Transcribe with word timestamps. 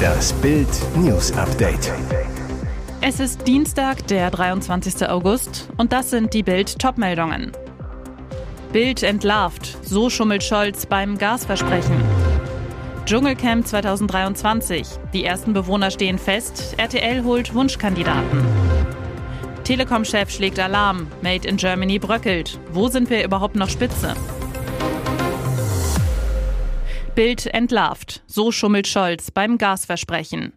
Das 0.00 0.32
Bild 0.34 0.68
News 0.96 1.32
Update. 1.32 1.92
Es 3.00 3.20
ist 3.20 3.46
Dienstag, 3.46 4.06
der 4.08 4.30
23. 4.30 5.08
August 5.08 5.68
und 5.76 5.92
das 5.92 6.10
sind 6.10 6.34
die 6.34 6.42
Bild 6.42 6.78
Topmeldungen. 6.78 7.52
Bild 8.72 9.02
entlarvt, 9.02 9.78
so 9.82 10.10
schummelt 10.10 10.42
Scholz 10.42 10.86
beim 10.86 11.18
Gasversprechen. 11.18 12.02
Dschungelcamp 13.06 13.66
2023. 13.66 14.86
Die 15.12 15.24
ersten 15.24 15.52
Bewohner 15.52 15.90
stehen 15.90 16.18
fest, 16.18 16.74
RTL 16.76 17.24
holt 17.24 17.54
Wunschkandidaten. 17.54 18.44
Telekom-Chef 19.64 20.30
schlägt 20.30 20.58
Alarm, 20.58 21.06
Made 21.22 21.48
in 21.48 21.56
Germany 21.56 21.98
bröckelt. 21.98 22.58
Wo 22.72 22.88
sind 22.88 23.10
wir 23.10 23.24
überhaupt 23.24 23.56
noch 23.56 23.68
Spitze? 23.68 24.14
Bild 27.20 27.44
entlarvt. 27.44 28.22
So 28.26 28.50
schummelt 28.50 28.88
Scholz 28.88 29.30
beim 29.30 29.58
Gasversprechen. 29.58 30.54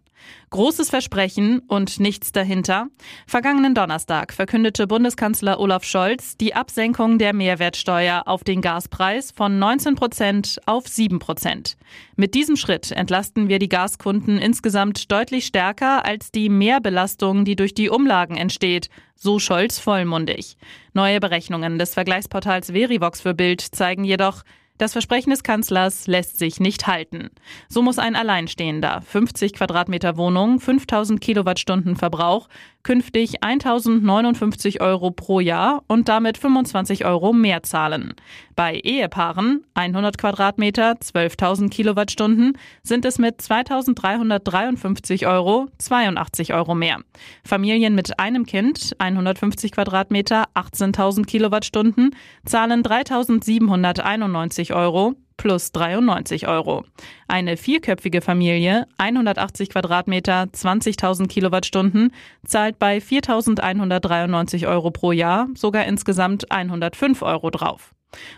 Großes 0.48 0.88
Versprechen 0.88 1.58
und 1.58 2.00
nichts 2.00 2.32
dahinter. 2.32 2.86
Vergangenen 3.26 3.74
Donnerstag 3.74 4.32
verkündete 4.32 4.86
Bundeskanzler 4.86 5.60
Olaf 5.60 5.84
Scholz 5.84 6.38
die 6.38 6.54
Absenkung 6.54 7.18
der 7.18 7.34
Mehrwertsteuer 7.34 8.22
auf 8.24 8.44
den 8.44 8.62
Gaspreis 8.62 9.30
von 9.30 9.58
19 9.58 9.94
Prozent 9.94 10.58
auf 10.64 10.88
7 10.88 11.18
Prozent. 11.18 11.76
Mit 12.16 12.32
diesem 12.32 12.56
Schritt 12.56 12.92
entlasten 12.92 13.50
wir 13.50 13.58
die 13.58 13.68
Gaskunden 13.68 14.38
insgesamt 14.38 15.12
deutlich 15.12 15.44
stärker 15.44 16.06
als 16.06 16.30
die 16.30 16.48
Mehrbelastung, 16.48 17.44
die 17.44 17.56
durch 17.56 17.74
die 17.74 17.90
Umlagen 17.90 18.38
entsteht, 18.38 18.88
so 19.16 19.38
Scholz 19.38 19.78
vollmundig. 19.78 20.56
Neue 20.94 21.20
Berechnungen 21.20 21.78
des 21.78 21.92
Vergleichsportals 21.92 22.70
Verivox 22.70 23.20
für 23.20 23.34
Bild 23.34 23.60
zeigen 23.60 24.04
jedoch, 24.04 24.44
das 24.78 24.92
Versprechen 24.92 25.30
des 25.30 25.44
Kanzlers 25.44 26.08
lässt 26.08 26.36
sich 26.36 26.58
nicht 26.58 26.88
halten. 26.88 27.30
So 27.68 27.80
muss 27.80 28.00
ein 28.00 28.16
Alleinstehender 28.16 29.02
50 29.02 29.52
Quadratmeter 29.52 30.16
Wohnung, 30.16 30.58
5000 30.58 31.20
Kilowattstunden 31.20 31.94
Verbrauch 31.94 32.48
künftig 32.84 33.42
1059 33.42 34.80
Euro 34.80 35.10
pro 35.10 35.40
Jahr 35.40 35.82
und 35.88 36.08
damit 36.08 36.38
25 36.38 37.04
Euro 37.04 37.32
mehr 37.32 37.64
zahlen. 37.64 38.14
Bei 38.54 38.74
Ehepaaren 38.74 39.64
100 39.74 40.18
Quadratmeter, 40.18 40.92
12.000 40.92 41.70
Kilowattstunden 41.70 42.56
sind 42.82 43.04
es 43.04 43.18
mit 43.18 43.40
2353 43.40 45.26
Euro 45.26 45.66
82 45.78 46.52
Euro 46.54 46.74
mehr. 46.74 46.98
Familien 47.42 47.94
mit 47.94 48.20
einem 48.20 48.44
Kind 48.44 48.94
150 48.98 49.72
Quadratmeter, 49.72 50.44
18.000 50.54 51.24
Kilowattstunden 51.24 52.14
zahlen 52.44 52.82
3791 52.82 54.63
Euro 54.72 55.14
plus 55.36 55.72
93 55.72 56.48
Euro. 56.48 56.84
Eine 57.28 57.56
vierköpfige 57.56 58.20
Familie, 58.20 58.86
180 58.98 59.70
Quadratmeter, 59.70 60.44
20.000 60.44 61.26
Kilowattstunden, 61.28 62.12
zahlt 62.46 62.78
bei 62.78 62.98
4.193 62.98 64.68
Euro 64.68 64.90
pro 64.90 65.12
Jahr 65.12 65.48
sogar 65.54 65.84
insgesamt 65.86 66.50
105 66.50 67.22
Euro 67.22 67.50
drauf. 67.50 67.94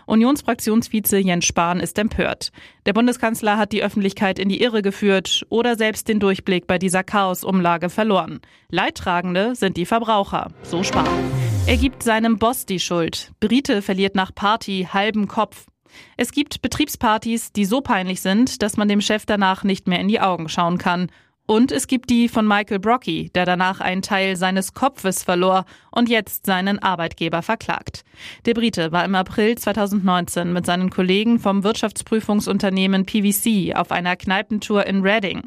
Unionsfraktionsvize 0.07 1.19
Jens 1.19 1.45
Spahn 1.45 1.79
ist 1.79 1.99
empört. 1.99 2.51
Der 2.87 2.93
Bundeskanzler 2.93 3.57
hat 3.57 3.71
die 3.71 3.83
Öffentlichkeit 3.83 4.39
in 4.39 4.49
die 4.49 4.61
Irre 4.61 4.81
geführt 4.81 5.45
oder 5.49 5.75
selbst 5.75 6.07
den 6.07 6.19
Durchblick 6.19 6.65
bei 6.65 6.79
dieser 6.79 7.03
Chaosumlage 7.03 7.89
verloren. 7.89 8.41
Leidtragende 8.69 9.55
sind 9.55 9.77
die 9.77 9.85
Verbraucher, 9.85 10.47
so 10.63 10.83
Spahn. 10.83 11.07
Er 11.67 11.77
gibt 11.77 12.01
seinem 12.01 12.39
Boss 12.39 12.65
die 12.65 12.79
Schuld. 12.79 13.31
Brite 13.39 13.81
verliert 13.81 14.15
nach 14.15 14.33
Party 14.33 14.87
halben 14.91 15.27
Kopf. 15.27 15.65
Es 16.17 16.31
gibt 16.31 16.61
Betriebspartys, 16.61 17.51
die 17.51 17.65
so 17.65 17.81
peinlich 17.81 18.21
sind, 18.21 18.61
dass 18.61 18.77
man 18.77 18.87
dem 18.87 19.01
Chef 19.01 19.25
danach 19.25 19.63
nicht 19.63 19.87
mehr 19.87 19.99
in 19.99 20.07
die 20.07 20.19
Augen 20.19 20.49
schauen 20.49 20.77
kann. 20.77 21.09
Und 21.49 21.71
es 21.71 21.87
gibt 21.87 22.09
die 22.09 22.27
von 22.27 22.45
Michael 22.45 22.79
Brocky, 22.79 23.31
der 23.33 23.45
danach 23.45 23.79
einen 23.79 24.01
Teil 24.01 24.35
seines 24.35 24.73
Kopfes 24.73 25.23
verlor 25.23 25.63
und 25.91 26.09
jetzt 26.09 26.45
seinen 26.45 26.77
Arbeitgeber 26.77 27.41
verklagt. 27.41 28.03
Der 28.45 28.53
Brite 28.53 28.91
war 28.91 29.05
im 29.05 29.15
April 29.15 29.57
2019 29.57 30.51
mit 30.51 30.65
seinen 30.65 30.89
Kollegen 30.89 31.39
vom 31.39 31.63
Wirtschaftsprüfungsunternehmen 31.63 33.05
PVC 33.05 33.77
auf 33.77 33.91
einer 33.91 34.17
Kneipentour 34.17 34.85
in 34.85 35.01
Reading. 35.03 35.43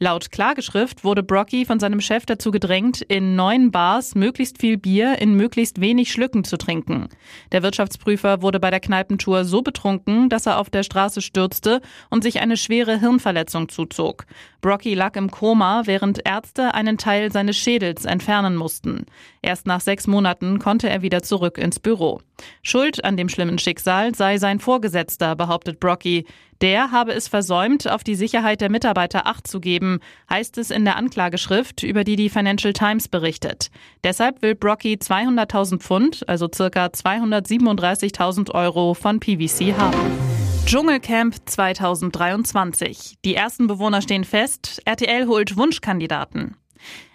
Laut 0.00 0.32
Klageschrift 0.32 1.04
wurde 1.04 1.22
Brocky 1.22 1.64
von 1.64 1.78
seinem 1.78 2.00
Chef 2.00 2.26
dazu 2.26 2.50
gedrängt, 2.50 3.00
in 3.02 3.36
neun 3.36 3.70
Bars 3.70 4.16
möglichst 4.16 4.58
viel 4.58 4.76
Bier 4.76 5.20
in 5.20 5.34
möglichst 5.36 5.80
wenig 5.80 6.10
Schlücken 6.10 6.42
zu 6.42 6.58
trinken. 6.58 7.08
Der 7.52 7.62
Wirtschaftsprüfer 7.62 8.42
wurde 8.42 8.58
bei 8.58 8.70
der 8.72 8.80
Kneipentour 8.80 9.44
so 9.44 9.62
betrunken, 9.62 10.28
dass 10.28 10.46
er 10.46 10.58
auf 10.58 10.68
der 10.68 10.82
Straße 10.82 11.22
stürzte 11.22 11.80
und 12.10 12.24
sich 12.24 12.40
eine 12.40 12.56
schwere 12.56 12.98
Hirnverletzung 12.98 13.68
zuzog. 13.68 14.26
Brocky 14.60 14.94
lag 14.94 15.14
im 15.16 15.30
Koma, 15.30 15.43
während 15.52 16.26
Ärzte 16.26 16.74
einen 16.74 16.96
Teil 16.96 17.30
seines 17.30 17.56
Schädels 17.56 18.06
entfernen 18.06 18.56
mussten. 18.56 19.04
Erst 19.42 19.66
nach 19.66 19.80
sechs 19.80 20.06
Monaten 20.06 20.58
konnte 20.58 20.88
er 20.88 21.02
wieder 21.02 21.22
zurück 21.22 21.58
ins 21.58 21.78
Büro. 21.78 22.20
Schuld 22.62 23.04
an 23.04 23.16
dem 23.16 23.28
schlimmen 23.28 23.58
Schicksal 23.58 24.14
sei 24.14 24.38
sein 24.38 24.58
Vorgesetzter, 24.58 25.36
behauptet 25.36 25.80
Brocky. 25.80 26.24
Der 26.62 26.90
habe 26.92 27.12
es 27.12 27.28
versäumt, 27.28 27.88
auf 27.88 28.04
die 28.04 28.14
Sicherheit 28.14 28.62
der 28.62 28.70
Mitarbeiter 28.70 29.26
Acht 29.26 29.46
zu 29.46 29.60
geben, 29.60 30.00
heißt 30.30 30.56
es 30.56 30.70
in 30.70 30.84
der 30.84 30.96
Anklageschrift, 30.96 31.82
über 31.82 32.04
die 32.04 32.16
die 32.16 32.30
Financial 32.30 32.72
Times 32.72 33.08
berichtet. 33.08 33.70
Deshalb 34.02 34.40
will 34.40 34.54
Brocky 34.54 34.94
200.000 34.94 35.80
Pfund, 35.80 36.28
also 36.28 36.48
circa 36.52 36.86
237.000 36.86 38.52
Euro 38.52 38.94
von 38.94 39.20
PVC 39.20 39.76
haben. 39.76 40.43
Dschungelcamp 40.66 41.34
2023. 41.44 43.18
Die 43.22 43.34
ersten 43.34 43.66
Bewohner 43.66 44.00
stehen 44.00 44.24
fest. 44.24 44.80
RTL 44.86 45.26
holt 45.26 45.56
Wunschkandidaten. 45.58 46.56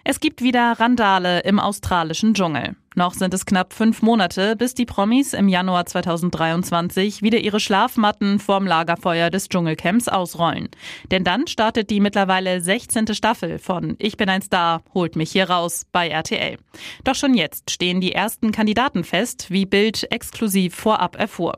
Es 0.03 0.19
gibt 0.19 0.43
wieder 0.43 0.79
Randale 0.79 1.39
im 1.41 1.59
australischen 1.59 2.35
Dschungel. 2.35 2.75
Noch 2.99 3.13
sind 3.13 3.33
es 3.33 3.45
knapp 3.45 3.71
fünf 3.71 4.01
Monate, 4.01 4.57
bis 4.57 4.73
die 4.73 4.85
Promis 4.85 5.31
im 5.31 5.47
Januar 5.47 5.85
2023 5.85 7.21
wieder 7.21 7.37
ihre 7.37 7.61
Schlafmatten 7.61 8.39
vorm 8.39 8.67
Lagerfeuer 8.67 9.29
des 9.29 9.47
Dschungelcamps 9.47 10.09
ausrollen. 10.09 10.67
Denn 11.09 11.23
dann 11.23 11.47
startet 11.47 11.91
die 11.91 12.01
mittlerweile 12.01 12.59
16. 12.59 13.13
Staffel 13.13 13.57
von 13.57 13.95
Ich 13.99 14.17
bin 14.17 14.27
ein 14.27 14.41
Star, 14.41 14.81
holt 14.93 15.15
mich 15.15 15.31
hier 15.31 15.49
raus 15.49 15.85
bei 15.93 16.09
RTL. 16.09 16.57
Doch 17.05 17.15
schon 17.15 17.35
jetzt 17.35 17.71
stehen 17.71 18.01
die 18.01 18.11
ersten 18.11 18.51
Kandidaten 18.51 19.05
fest, 19.05 19.45
wie 19.47 19.65
Bild 19.65 20.11
exklusiv 20.11 20.75
vorab 20.75 21.17
erfuhr. 21.17 21.55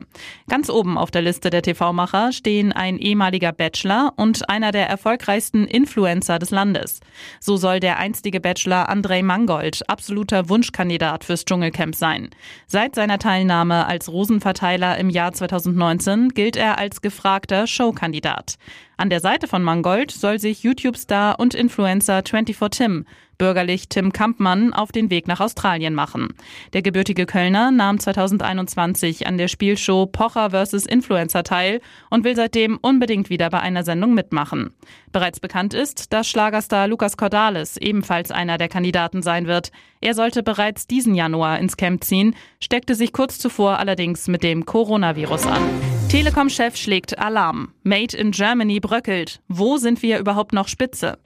Ganz 0.48 0.70
oben 0.70 0.96
auf 0.96 1.10
der 1.10 1.22
Liste 1.22 1.50
der 1.50 1.62
TV-Macher 1.62 2.30
stehen 2.30 2.72
ein 2.72 2.98
ehemaliger 2.98 3.50
Bachelor 3.50 4.12
und 4.14 4.48
einer 4.48 4.70
der 4.70 4.88
erfolgreichsten 4.88 5.66
Influencer 5.66 6.38
des 6.38 6.52
Landes. 6.52 7.00
So 7.40 7.56
soll 7.56 7.80
der 7.80 7.98
einstige 7.98 8.38
Bachelor 8.38 8.88
Andrei 8.88 9.24
Mangold 9.24 9.82
absoluter 9.90 10.48
Wunschkandidat 10.48 10.92
Kandidat 10.92 11.31
fürs 11.32 11.46
Dschungelcamp 11.46 11.94
sein. 11.94 12.28
Seit 12.66 12.94
seiner 12.94 13.18
Teilnahme 13.18 13.86
als 13.86 14.12
Rosenverteiler 14.12 14.98
im 14.98 15.08
Jahr 15.08 15.32
2019 15.32 16.28
gilt 16.28 16.56
er 16.56 16.76
als 16.76 17.00
gefragter 17.00 17.66
Showkandidat. 17.66 18.56
An 18.98 19.08
der 19.08 19.20
Seite 19.20 19.48
von 19.48 19.62
Mangold 19.62 20.10
soll 20.10 20.38
sich 20.38 20.62
YouTube-Star 20.62 21.40
und 21.40 21.54
Influencer 21.54 22.22
24 22.22 22.68
Tim 22.70 23.06
bürgerlich 23.42 23.88
Tim 23.88 24.12
Kampmann 24.12 24.72
auf 24.72 24.92
den 24.92 25.10
Weg 25.10 25.26
nach 25.26 25.40
Australien 25.40 25.96
machen. 25.96 26.28
Der 26.74 26.80
gebürtige 26.80 27.26
Kölner 27.26 27.72
nahm 27.72 27.98
2021 27.98 29.26
an 29.26 29.36
der 29.36 29.48
Spielshow 29.48 30.06
Pocher 30.06 30.50
vs. 30.50 30.86
Influencer 30.86 31.42
teil 31.42 31.80
und 32.08 32.22
will 32.22 32.36
seitdem 32.36 32.78
unbedingt 32.80 33.30
wieder 33.30 33.50
bei 33.50 33.58
einer 33.58 33.82
Sendung 33.82 34.14
mitmachen. 34.14 34.72
Bereits 35.10 35.40
bekannt 35.40 35.74
ist, 35.74 36.12
dass 36.12 36.28
Schlagerstar 36.28 36.86
Lukas 36.86 37.16
Cordalis 37.16 37.78
ebenfalls 37.78 38.30
einer 38.30 38.58
der 38.58 38.68
Kandidaten 38.68 39.22
sein 39.22 39.48
wird. 39.48 39.72
Er 40.00 40.14
sollte 40.14 40.44
bereits 40.44 40.86
diesen 40.86 41.16
Januar 41.16 41.58
ins 41.58 41.76
Camp 41.76 42.04
ziehen, 42.04 42.36
steckte 42.60 42.94
sich 42.94 43.12
kurz 43.12 43.40
zuvor 43.40 43.80
allerdings 43.80 44.28
mit 44.28 44.44
dem 44.44 44.66
Coronavirus 44.66 45.48
an. 45.48 45.62
Telekom-Chef 46.08 46.76
schlägt 46.76 47.18
Alarm. 47.18 47.72
Made 47.82 48.16
in 48.16 48.30
Germany 48.30 48.78
bröckelt. 48.78 49.40
Wo 49.48 49.78
sind 49.78 50.00
wir 50.00 50.20
überhaupt 50.20 50.52
noch 50.52 50.68
Spitze? 50.68 51.18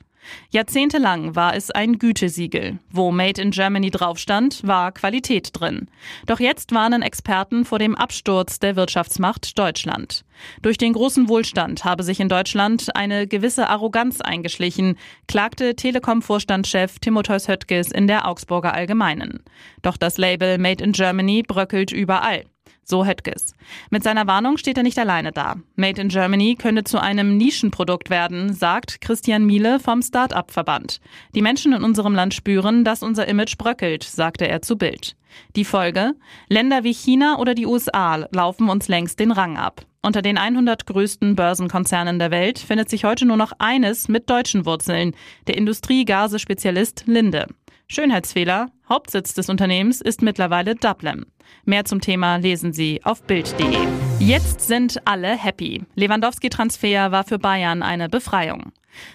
Jahrzehntelang 0.50 1.34
war 1.34 1.54
es 1.54 1.70
ein 1.70 1.98
Gütesiegel. 1.98 2.78
Wo 2.90 3.10
Made 3.12 3.40
in 3.40 3.50
Germany 3.50 3.90
drauf 3.90 4.18
stand, 4.18 4.66
war 4.66 4.92
Qualität 4.92 5.50
drin. 5.52 5.88
Doch 6.26 6.40
jetzt 6.40 6.72
warnen 6.72 7.02
Experten 7.02 7.64
vor 7.64 7.78
dem 7.78 7.94
Absturz 7.94 8.58
der 8.58 8.76
Wirtschaftsmacht 8.76 9.58
Deutschland. 9.58 10.24
Durch 10.62 10.78
den 10.78 10.92
großen 10.92 11.28
Wohlstand 11.28 11.84
habe 11.84 12.02
sich 12.02 12.20
in 12.20 12.28
Deutschland 12.28 12.94
eine 12.94 13.26
gewisse 13.26 13.68
Arroganz 13.68 14.20
eingeschlichen, 14.20 14.96
klagte 15.28 15.74
Telekom-Vorstandschef 15.76 16.98
Timotheus 16.98 17.48
Höttges 17.48 17.90
in 17.90 18.06
der 18.06 18.26
Augsburger 18.26 18.74
Allgemeinen. 18.74 19.42
Doch 19.82 19.96
das 19.96 20.18
Label 20.18 20.58
Made 20.58 20.82
in 20.82 20.92
Germany 20.92 21.42
bröckelt 21.42 21.92
überall. 21.92 22.44
So 22.88 23.04
Höttges. 23.04 23.54
Mit 23.90 24.04
seiner 24.04 24.28
Warnung 24.28 24.58
steht 24.58 24.76
er 24.76 24.84
nicht 24.84 24.98
alleine 24.98 25.32
da. 25.32 25.56
Made 25.74 26.00
in 26.00 26.08
Germany 26.08 26.54
könne 26.56 26.84
zu 26.84 27.02
einem 27.02 27.36
Nischenprodukt 27.36 28.10
werden, 28.10 28.52
sagt 28.54 29.00
Christian 29.00 29.44
Miele 29.44 29.80
vom 29.80 30.02
Start-up-Verband. 30.02 31.00
Die 31.34 31.42
Menschen 31.42 31.72
in 31.72 31.82
unserem 31.82 32.14
Land 32.14 32.32
spüren, 32.32 32.84
dass 32.84 33.02
unser 33.02 33.26
Image 33.26 33.58
bröckelt, 33.58 34.04
sagte 34.04 34.46
er 34.46 34.62
zu 34.62 34.78
Bild. 34.78 35.16
Die 35.56 35.64
Folge? 35.64 36.14
Länder 36.48 36.84
wie 36.84 36.94
China 36.94 37.38
oder 37.38 37.54
die 37.54 37.66
USA 37.66 38.28
laufen 38.30 38.68
uns 38.68 38.86
längst 38.86 39.18
den 39.18 39.32
Rang 39.32 39.56
ab. 39.56 39.84
Unter 40.00 40.22
den 40.22 40.38
100 40.38 40.86
größten 40.86 41.34
Börsenkonzernen 41.34 42.20
der 42.20 42.30
Welt 42.30 42.60
findet 42.60 42.88
sich 42.88 43.04
heute 43.04 43.26
nur 43.26 43.36
noch 43.36 43.50
eines 43.58 44.06
mit 44.06 44.30
deutschen 44.30 44.64
Wurzeln, 44.64 45.16
der 45.48 45.56
Industriegasespezialist 45.56 47.02
Linde. 47.06 47.48
Schönheitsfehler, 47.88 48.66
Hauptsitz 48.88 49.34
des 49.34 49.48
Unternehmens 49.48 50.00
ist 50.00 50.20
mittlerweile 50.20 50.74
Dublin. 50.74 51.24
Mehr 51.64 51.84
zum 51.84 52.00
Thema 52.00 52.36
lesen 52.36 52.72
Sie 52.72 53.00
auf 53.04 53.22
Bild.de. 53.22 53.78
Jetzt 54.18 54.62
sind 54.62 55.06
alle 55.06 55.36
happy. 55.36 55.84
Lewandowski-Transfer 55.94 57.12
war 57.12 57.22
für 57.22 57.38
Bayern 57.38 57.84
eine 57.84 58.08
Befreiung. 58.08 58.72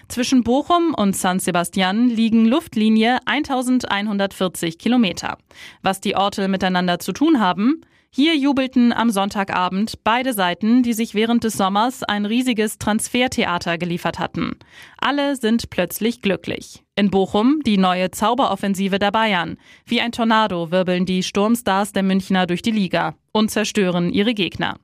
Zwischen 0.08 0.42
Bochum 0.42 0.94
und 0.94 1.14
San 1.14 1.38
Sebastian 1.38 2.08
liegen 2.08 2.46
Luftlinie 2.46 3.18
1140 3.26 4.78
Kilometer. 4.78 5.36
Was 5.82 6.00
die 6.00 6.16
Orte 6.16 6.48
miteinander 6.48 6.98
zu 6.98 7.12
tun 7.12 7.40
haben? 7.40 7.82
Hier 8.14 8.36
jubelten 8.36 8.92
am 8.92 9.08
Sonntagabend 9.08 10.04
beide 10.04 10.34
Seiten, 10.34 10.82
die 10.82 10.92
sich 10.92 11.14
während 11.14 11.44
des 11.44 11.54
Sommers 11.54 12.02
ein 12.02 12.26
riesiges 12.26 12.76
Transfertheater 12.76 13.78
geliefert 13.78 14.18
hatten. 14.18 14.58
Alle 14.98 15.34
sind 15.36 15.70
plötzlich 15.70 16.20
glücklich. 16.20 16.84
In 16.94 17.10
Bochum 17.10 17.60
die 17.64 17.78
neue 17.78 18.10
Zauberoffensive 18.10 18.98
der 18.98 19.12
Bayern. 19.12 19.56
Wie 19.86 20.02
ein 20.02 20.12
Tornado 20.12 20.70
wirbeln 20.70 21.06
die 21.06 21.22
Sturmstars 21.22 21.92
der 21.92 22.02
Münchner 22.02 22.46
durch 22.46 22.60
die 22.60 22.70
Liga 22.70 23.14
und 23.32 23.50
zerstören 23.50 24.12
ihre 24.12 24.34
Gegner. 24.34 24.76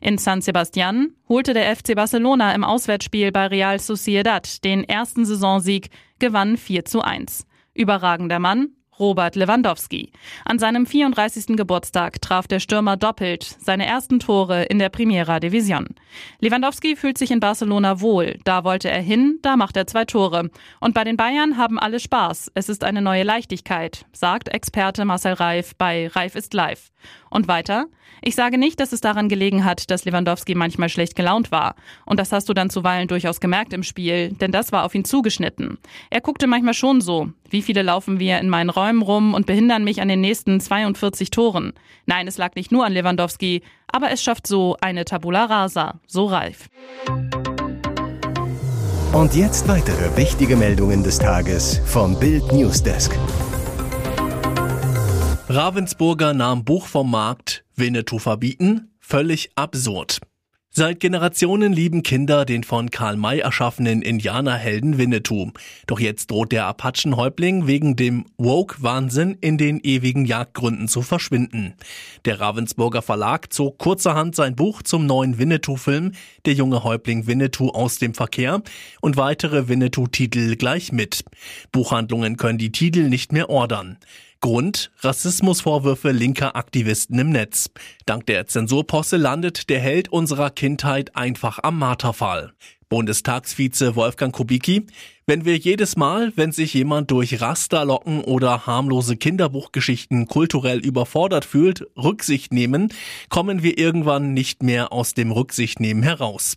In 0.00 0.16
San 0.16 0.40
Sebastian 0.40 1.08
holte 1.28 1.54
der 1.54 1.74
FC 1.74 1.96
Barcelona 1.96 2.54
im 2.54 2.62
Auswärtsspiel 2.62 3.32
bei 3.32 3.48
Real 3.48 3.80
Sociedad 3.80 4.62
den 4.62 4.84
ersten 4.84 5.24
Saisonsieg, 5.24 5.88
gewann 6.20 6.56
4 6.56 6.84
zu 6.84 7.00
1. 7.00 7.48
Überragender 7.74 8.38
Mann, 8.38 8.68
Robert 8.98 9.36
Lewandowski. 9.36 10.10
An 10.44 10.58
seinem 10.58 10.86
34. 10.86 11.56
Geburtstag 11.56 12.20
traf 12.22 12.46
der 12.46 12.60
Stürmer 12.60 12.96
doppelt 12.96 13.44
seine 13.44 13.86
ersten 13.86 14.20
Tore 14.20 14.64
in 14.64 14.78
der 14.78 14.88
Primera 14.88 15.40
Division. 15.40 15.88
Lewandowski 16.40 16.96
fühlt 16.96 17.18
sich 17.18 17.30
in 17.30 17.40
Barcelona 17.40 18.00
wohl. 18.00 18.38
Da 18.44 18.64
wollte 18.64 18.90
er 18.90 19.02
hin, 19.02 19.38
da 19.42 19.56
macht 19.56 19.76
er 19.76 19.86
zwei 19.86 20.04
Tore. 20.04 20.50
Und 20.80 20.94
bei 20.94 21.04
den 21.04 21.16
Bayern 21.16 21.56
haben 21.56 21.78
alle 21.78 22.00
Spaß. 22.00 22.52
Es 22.54 22.68
ist 22.68 22.84
eine 22.84 23.02
neue 23.02 23.22
Leichtigkeit, 23.22 24.06
sagt 24.12 24.48
Experte 24.48 25.04
Marcel 25.04 25.34
Reif 25.34 25.74
bei 25.76 26.08
Reif 26.08 26.34
ist 26.34 26.54
live. 26.54 26.90
Und 27.36 27.48
weiter? 27.48 27.84
Ich 28.22 28.34
sage 28.34 28.56
nicht, 28.56 28.80
dass 28.80 28.94
es 28.94 29.02
daran 29.02 29.28
gelegen 29.28 29.66
hat, 29.66 29.90
dass 29.90 30.06
Lewandowski 30.06 30.54
manchmal 30.54 30.88
schlecht 30.88 31.16
gelaunt 31.16 31.52
war. 31.52 31.74
Und 32.06 32.18
das 32.18 32.32
hast 32.32 32.48
du 32.48 32.54
dann 32.54 32.70
zuweilen 32.70 33.08
durchaus 33.08 33.40
gemerkt 33.40 33.74
im 33.74 33.82
Spiel, 33.82 34.30
denn 34.30 34.52
das 34.52 34.72
war 34.72 34.86
auf 34.86 34.94
ihn 34.94 35.04
zugeschnitten. 35.04 35.76
Er 36.08 36.22
guckte 36.22 36.46
manchmal 36.46 36.72
schon 36.72 37.02
so. 37.02 37.28
Wie 37.50 37.60
viele 37.60 37.82
laufen 37.82 38.18
wir 38.18 38.38
in 38.38 38.48
meinen 38.48 38.70
Räumen 38.70 39.02
rum 39.02 39.34
und 39.34 39.44
behindern 39.44 39.84
mich 39.84 40.00
an 40.00 40.08
den 40.08 40.22
nächsten 40.22 40.60
42 40.60 41.28
Toren? 41.28 41.74
Nein, 42.06 42.26
es 42.26 42.38
lag 42.38 42.54
nicht 42.54 42.72
nur 42.72 42.86
an 42.86 42.94
Lewandowski, 42.94 43.60
aber 43.86 44.10
es 44.10 44.22
schafft 44.22 44.46
so 44.46 44.78
eine 44.80 45.04
Tabula 45.04 45.44
rasa, 45.44 46.00
so 46.06 46.24
reif. 46.24 46.70
Und 49.12 49.34
jetzt 49.34 49.68
weitere 49.68 50.16
wichtige 50.16 50.56
Meldungen 50.56 51.02
des 51.02 51.18
Tages 51.18 51.82
vom 51.84 52.18
Bild 52.18 52.50
Newsdesk. 52.50 53.14
Ravensburger 55.48 56.34
nahm 56.34 56.64
Buch 56.64 56.88
vom 56.88 57.08
Markt, 57.08 57.64
Winnetou 57.76 58.18
verbieten, 58.18 58.90
völlig 58.98 59.50
absurd. 59.54 60.18
Seit 60.70 60.98
Generationen 60.98 61.72
lieben 61.72 62.02
Kinder 62.02 62.44
den 62.44 62.64
von 62.64 62.90
Karl 62.90 63.16
May 63.16 63.38
erschaffenen 63.38 64.02
Indianerhelden 64.02 64.98
Winnetou. 64.98 65.52
Doch 65.86 66.00
jetzt 66.00 66.32
droht 66.32 66.50
der 66.50 66.66
Apachenhäuptling 66.66 67.68
wegen 67.68 67.94
dem 67.94 68.26
Woke-Wahnsinn 68.38 69.38
in 69.40 69.56
den 69.56 69.78
ewigen 69.80 70.26
Jagdgründen 70.26 70.88
zu 70.88 71.00
verschwinden. 71.00 71.74
Der 72.24 72.40
Ravensburger 72.40 73.00
Verlag 73.00 73.52
zog 73.52 73.78
kurzerhand 73.78 74.34
sein 74.34 74.56
Buch 74.56 74.82
zum 74.82 75.06
neuen 75.06 75.38
Winnetou-Film 75.38 76.12
Der 76.44 76.54
junge 76.54 76.82
Häuptling 76.82 77.28
Winnetou 77.28 77.70
aus 77.70 77.98
dem 77.98 78.14
Verkehr 78.14 78.62
und 79.00 79.16
weitere 79.16 79.68
Winnetou-Titel 79.68 80.56
gleich 80.56 80.90
mit. 80.90 81.24
Buchhandlungen 81.70 82.36
können 82.36 82.58
die 82.58 82.72
Titel 82.72 83.08
nicht 83.08 83.32
mehr 83.32 83.48
ordern. 83.48 83.96
Grund 84.40 84.90
Rassismusvorwürfe 85.00 86.10
linker 86.10 86.56
Aktivisten 86.56 87.18
im 87.18 87.30
Netz. 87.30 87.70
Dank 88.04 88.26
der 88.26 88.46
Zensurposse 88.46 89.16
landet 89.16 89.68
der 89.68 89.80
Held 89.80 90.10
unserer 90.10 90.50
Kindheit 90.50 91.16
einfach 91.16 91.58
am 91.62 91.78
Marterfall. 91.78 92.52
Bundestagsvize 92.88 93.96
Wolfgang 93.96 94.34
Kubicki, 94.34 94.86
wenn 95.26 95.44
wir 95.44 95.56
jedes 95.56 95.96
Mal, 95.96 96.32
wenn 96.36 96.52
sich 96.52 96.72
jemand 96.72 97.10
durch 97.10 97.40
Rasterlocken 97.40 98.20
oder 98.22 98.66
harmlose 98.66 99.16
Kinderbuchgeschichten 99.16 100.28
kulturell 100.28 100.78
überfordert 100.78 101.44
fühlt, 101.44 101.84
Rücksicht 101.96 102.52
nehmen, 102.52 102.92
kommen 103.28 103.64
wir 103.64 103.76
irgendwann 103.76 104.34
nicht 104.34 104.62
mehr 104.62 104.92
aus 104.92 105.14
dem 105.14 105.32
Rücksichtnehmen 105.32 106.04
heraus. 106.04 106.54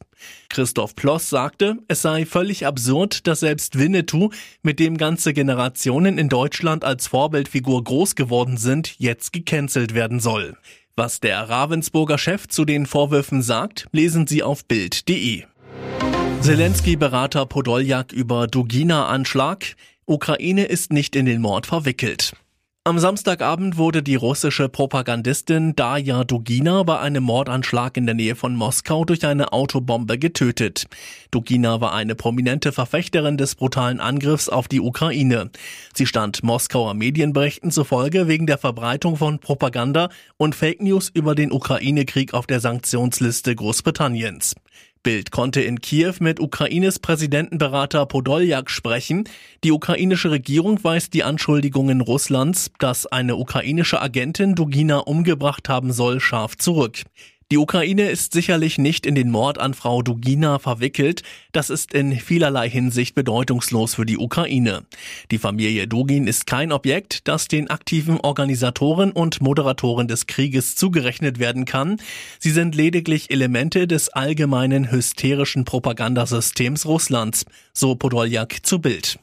Christoph 0.50 0.96
Ploss 0.96 1.32
sagte, 1.32 1.78
es 1.88 2.04
sei 2.04 2.28
völlig 2.28 2.68
absurd, 2.68 3.26
dass 3.26 3.40
selbst 3.40 3.80
Winnetou, 3.80 4.30
mit 4.62 4.80
dem 4.80 4.98
ganze 4.98 5.34
Generationen 5.34 6.20
in 6.20 6.30
Deutschland 6.30 6.84
als 6.86 7.08
Vorbildfigur 7.08 7.84
groß 7.84 8.16
geworden 8.16 8.58
sind, 8.58 9.00
jetzt 9.00 9.34
gecancelt 9.34 9.96
werden 9.96 10.20
soll. 10.20 10.56
Was 10.96 11.20
der 11.20 11.50
Ravensburger 11.50 12.20
Chef 12.20 12.48
zu 12.48 12.66
den 12.66 12.86
Vorwürfen 12.86 13.42
sagt, 13.42 13.88
lesen 13.94 14.28
Sie 14.28 14.44
auf 14.44 14.66
Bild.de. 14.66 15.46
Zelensky-Berater 16.42 17.46
Podoljak 17.46 18.14
über 18.14 18.48
Dugina-Anschlag. 18.48 19.76
Ukraine 20.06 20.66
ist 20.66 20.94
nicht 20.94 21.18
in 21.18 21.26
den 21.26 21.42
Mord 21.42 21.66
verwickelt. 21.66 22.34
Am 22.86 22.98
Samstagabend 22.98 23.78
wurde 23.78 24.02
die 24.02 24.16
russische 24.16 24.70
Propagandistin 24.70 25.76
Daya 25.76 26.24
Dugina 26.24 26.82
bei 26.84 26.98
einem 26.98 27.24
Mordanschlag 27.26 27.98
in 27.98 28.06
der 28.06 28.16
Nähe 28.16 28.36
von 28.36 28.56
Moskau 28.56 29.04
durch 29.04 29.26
eine 29.26 29.52
Autobombe 29.52 30.18
getötet. 30.18 30.86
Dugina 31.30 31.82
war 31.82 31.94
eine 31.94 32.16
prominente 32.16 32.72
Verfechterin 32.72 33.38
des 33.38 33.56
brutalen 33.56 34.00
Angriffs 34.00 34.48
auf 34.48 34.70
die 34.70 34.80
Ukraine. 34.80 35.52
Sie 35.94 36.06
stand 36.06 36.42
Moskauer 36.42 36.94
Medienberichten 36.94 37.70
zufolge 37.70 38.30
wegen 38.30 38.48
der 38.48 38.58
Verbreitung 38.58 39.18
von 39.18 39.40
Propaganda 39.40 40.10
und 40.38 40.56
Fake 40.56 40.82
News 40.82 41.12
über 41.14 41.36
den 41.36 41.52
Ukraine-Krieg 41.52 42.34
auf 42.34 42.48
der 42.48 42.62
Sanktionsliste 42.62 43.54
Großbritanniens. 43.56 44.56
Bild 45.02 45.32
konnte 45.32 45.62
in 45.62 45.80
Kiew 45.80 46.16
mit 46.20 46.40
Ukraines 46.40 47.00
Präsidentenberater 47.00 48.06
Podoljak 48.06 48.70
sprechen. 48.70 49.24
Die 49.64 49.72
ukrainische 49.72 50.32
Regierung 50.32 50.84
weist 50.84 51.14
die 51.14 51.24
Anschuldigungen 51.24 52.02
Russlands, 52.02 52.72
dass 52.80 53.06
eine 53.06 53.38
ukrainische 53.38 54.02
Agentin 54.02 54.56
Dugina 54.56 54.98
umgebracht 54.98 55.70
haben 55.70 55.94
soll, 55.94 56.20
scharf 56.20 56.58
zurück. 56.58 57.04
Die 57.52 57.58
Ukraine 57.58 58.12
ist 58.12 58.32
sicherlich 58.32 58.78
nicht 58.78 59.08
in 59.08 59.16
den 59.16 59.32
Mord 59.32 59.58
an 59.58 59.74
Frau 59.74 60.04
Dugina 60.04 60.60
verwickelt. 60.60 61.24
Das 61.52 61.72
ist 61.72 61.96
in 61.96 62.14
vielerlei 62.14 62.70
Hinsicht 62.70 63.16
bedeutungslos 63.16 63.96
für 63.96 64.06
die 64.06 64.20
Ukraine. 64.20 64.84
Die 65.32 65.40
Familie 65.40 65.88
Dugin 65.88 66.28
ist 66.28 66.46
kein 66.46 66.72
Objekt, 66.72 67.28
das 67.28 67.48
den 67.48 67.72
aktiven 67.72 68.20
Organisatoren 68.20 69.12
und 69.12 69.42
Moderatoren 69.42 70.08
des 70.08 70.28
Krieges 70.28 70.76
zugerechnet 70.76 71.40
werden 71.40 71.66
kann. 71.66 71.98
Sie 72.38 72.52
sind 72.52 72.76
lediglich 72.76 73.32
Elemente 73.32 73.88
des 73.88 74.10
allgemeinen 74.10 74.92
hysterischen 74.92 75.66
Propagandasystems 75.66 76.86
Russlands, 76.86 77.46
so 77.74 77.96
Podoljak 77.96 78.64
zu 78.64 78.78
Bild. 78.78 79.18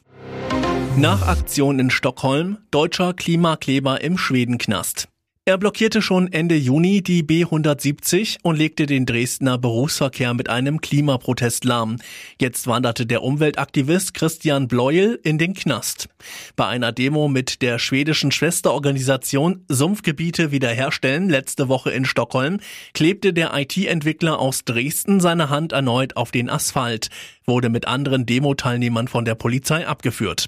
Nach 0.97 1.25
Aktion 1.25 1.79
in 1.79 1.89
Stockholm, 1.91 2.57
deutscher 2.71 3.13
Klimakleber 3.13 4.01
im 4.01 4.17
Schwedenknast. 4.17 5.07
Er 5.47 5.57
blockierte 5.57 6.01
schon 6.01 6.29
Ende 6.33 6.55
Juni 6.57 7.01
die 7.01 7.23
B170 7.23 8.39
und 8.43 8.57
legte 8.57 8.85
den 8.85 9.05
Dresdner 9.05 9.57
Berufsverkehr 9.57 10.33
mit 10.33 10.49
einem 10.49 10.81
Klimaprotest 10.81 11.63
lahm. 11.63 11.99
Jetzt 12.37 12.67
wanderte 12.67 13.05
der 13.05 13.23
Umweltaktivist 13.23 14.13
Christian 14.13 14.67
Bleuel 14.67 15.17
in 15.23 15.37
den 15.37 15.53
Knast. 15.53 16.09
Bei 16.57 16.67
einer 16.67 16.91
Demo 16.91 17.29
mit 17.29 17.61
der 17.61 17.79
schwedischen 17.79 18.33
Schwesterorganisation 18.33 19.63
Sumpfgebiete 19.69 20.51
wiederherstellen 20.51 21.29
letzte 21.29 21.69
Woche 21.69 21.91
in 21.91 22.03
Stockholm 22.03 22.59
klebte 22.93 23.31
der 23.31 23.57
IT-Entwickler 23.57 24.39
aus 24.39 24.65
Dresden 24.65 25.21
seine 25.21 25.49
Hand 25.49 25.71
erneut 25.71 26.17
auf 26.17 26.31
den 26.31 26.49
Asphalt, 26.49 27.07
wurde 27.45 27.69
mit 27.69 27.87
anderen 27.87 28.25
Demo-Teilnehmern 28.25 29.07
von 29.07 29.23
der 29.23 29.35
Polizei 29.35 29.87
abgeführt. 29.87 30.47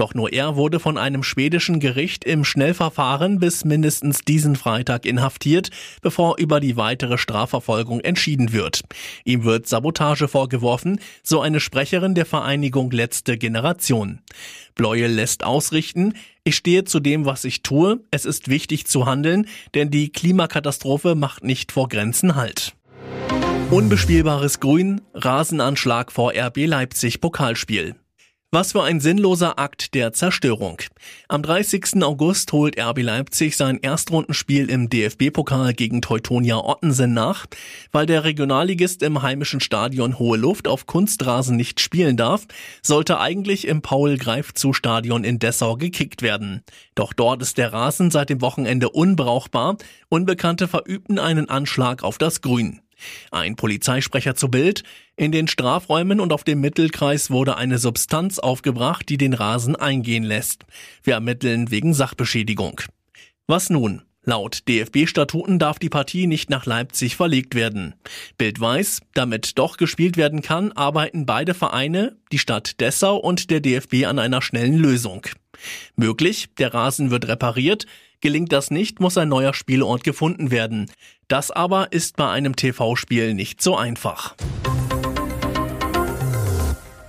Doch 0.00 0.14
nur 0.14 0.32
er 0.32 0.56
wurde 0.56 0.80
von 0.80 0.96
einem 0.96 1.22
schwedischen 1.22 1.78
Gericht 1.78 2.24
im 2.24 2.42
Schnellverfahren 2.42 3.38
bis 3.38 3.66
mindestens 3.66 4.20
diesen 4.20 4.56
Freitag 4.56 5.04
inhaftiert, 5.04 5.68
bevor 6.00 6.38
über 6.38 6.58
die 6.58 6.78
weitere 6.78 7.18
Strafverfolgung 7.18 8.00
entschieden 8.00 8.54
wird. 8.54 8.80
Ihm 9.26 9.44
wird 9.44 9.68
Sabotage 9.68 10.26
vorgeworfen, 10.26 11.00
so 11.22 11.42
eine 11.42 11.60
Sprecherin 11.60 12.14
der 12.14 12.24
Vereinigung 12.24 12.90
Letzte 12.90 13.36
Generation. 13.36 14.20
Bleuel 14.74 15.12
lässt 15.12 15.44
ausrichten, 15.44 16.14
ich 16.44 16.56
stehe 16.56 16.84
zu 16.84 17.00
dem, 17.00 17.26
was 17.26 17.44
ich 17.44 17.62
tue. 17.62 18.00
Es 18.10 18.24
ist 18.24 18.48
wichtig 18.48 18.86
zu 18.86 19.04
handeln, 19.04 19.48
denn 19.74 19.90
die 19.90 20.10
Klimakatastrophe 20.10 21.14
macht 21.14 21.44
nicht 21.44 21.72
vor 21.72 21.90
Grenzen 21.90 22.36
Halt. 22.36 22.74
Unbespielbares 23.70 24.60
Grün, 24.60 25.02
Rasenanschlag 25.12 26.10
vor 26.10 26.32
RB 26.34 26.64
Leipzig 26.64 27.20
Pokalspiel. 27.20 27.96
Was 28.52 28.72
für 28.72 28.82
ein 28.82 28.98
sinnloser 28.98 29.60
Akt 29.60 29.94
der 29.94 30.12
Zerstörung. 30.12 30.78
Am 31.28 31.40
30. 31.40 32.02
August 32.02 32.50
holt 32.50 32.80
RB 32.80 33.00
Leipzig 33.00 33.56
sein 33.56 33.78
Erstrundenspiel 33.80 34.68
im 34.68 34.90
DFB-Pokal 34.90 35.72
gegen 35.72 36.02
Teutonia 36.02 36.56
Ottensen 36.56 37.14
nach. 37.14 37.46
Weil 37.92 38.06
der 38.06 38.24
Regionalligist 38.24 39.04
im 39.04 39.22
heimischen 39.22 39.60
Stadion 39.60 40.18
Hohe 40.18 40.36
Luft 40.36 40.66
auf 40.66 40.86
Kunstrasen 40.86 41.56
nicht 41.56 41.78
spielen 41.78 42.16
darf, 42.16 42.48
sollte 42.82 43.20
eigentlich 43.20 43.68
im 43.68 43.82
Paul-Greifzu-Stadion 43.82 45.22
in 45.22 45.38
Dessau 45.38 45.76
gekickt 45.76 46.22
werden. 46.22 46.64
Doch 46.96 47.12
dort 47.12 47.42
ist 47.42 47.56
der 47.56 47.72
Rasen 47.72 48.10
seit 48.10 48.30
dem 48.30 48.40
Wochenende 48.40 48.90
unbrauchbar. 48.90 49.76
Unbekannte 50.08 50.66
verübten 50.66 51.20
einen 51.20 51.48
Anschlag 51.48 52.02
auf 52.02 52.18
das 52.18 52.40
Grün. 52.40 52.80
Ein 53.30 53.56
Polizeisprecher 53.56 54.34
zu 54.34 54.48
Bild. 54.48 54.82
In 55.16 55.32
den 55.32 55.48
Strafräumen 55.48 56.20
und 56.20 56.32
auf 56.32 56.44
dem 56.44 56.60
Mittelkreis 56.60 57.30
wurde 57.30 57.56
eine 57.56 57.78
Substanz 57.78 58.38
aufgebracht, 58.38 59.08
die 59.08 59.18
den 59.18 59.34
Rasen 59.34 59.76
eingehen 59.76 60.24
lässt. 60.24 60.64
Wir 61.02 61.14
ermitteln 61.14 61.70
wegen 61.70 61.94
Sachbeschädigung. 61.94 62.80
Was 63.46 63.70
nun? 63.70 64.02
Laut 64.22 64.68
DFB-Statuten 64.68 65.58
darf 65.58 65.78
die 65.78 65.88
Partie 65.88 66.26
nicht 66.26 66.50
nach 66.50 66.66
Leipzig 66.66 67.16
verlegt 67.16 67.54
werden. 67.54 67.94
Bild 68.36 68.60
weiß, 68.60 69.00
damit 69.14 69.58
doch 69.58 69.78
gespielt 69.78 70.18
werden 70.18 70.42
kann, 70.42 70.72
arbeiten 70.72 71.24
beide 71.24 71.54
Vereine, 71.54 72.18
die 72.30 72.38
Stadt 72.38 72.80
Dessau 72.80 73.16
und 73.16 73.50
der 73.50 73.60
DFB 73.60 74.04
an 74.04 74.18
einer 74.18 74.42
schnellen 74.42 74.76
Lösung. 74.76 75.26
Möglich, 75.96 76.48
der 76.58 76.74
Rasen 76.74 77.10
wird 77.10 77.28
repariert, 77.28 77.86
Gelingt 78.20 78.52
das 78.52 78.70
nicht, 78.70 79.00
muss 79.00 79.16
ein 79.16 79.28
neuer 79.28 79.54
Spielort 79.54 80.04
gefunden 80.04 80.50
werden. 80.50 80.90
Das 81.28 81.50
aber 81.50 81.92
ist 81.92 82.16
bei 82.16 82.28
einem 82.28 82.54
TV-Spiel 82.54 83.32
nicht 83.34 83.62
so 83.62 83.76
einfach. 83.76 84.34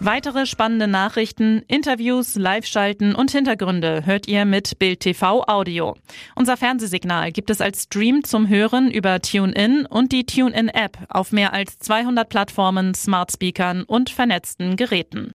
Weitere 0.04 0.48
spannende 0.48 0.88
Nachrichten, 0.88 1.62
Interviews, 1.68 2.36
Live-Schalten 2.36 3.14
und 3.14 3.30
Hintergründe 3.30 4.04
hört 4.04 4.28
ihr 4.28 4.46
mit 4.46 4.80
Bild 4.80 5.02
TV 5.02 5.44
Audio. 5.48 5.96
Unser 6.34 6.58
Fernsehsignal 6.58 7.32
gibt 7.32 7.52
es 7.52 7.62
als 7.62 7.84
Stream 7.84 8.24
zum 8.24 8.50
Hören 8.50 8.90
über 8.90 9.22
TuneIn 9.22 9.86
und 9.86 10.12
die 10.12 10.26
TuneIn-App 10.26 10.98
auf 11.08 11.32
mehr 11.32 11.54
als 11.54 11.78
200 11.78 12.28
Plattformen, 12.28 12.96
Smart 12.96 13.32
Speakern 13.32 13.84
und 13.84 14.10
vernetzten 14.10 14.76
Geräten. 14.76 15.30